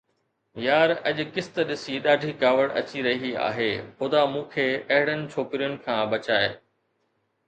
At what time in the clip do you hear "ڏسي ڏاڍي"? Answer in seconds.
1.71-2.31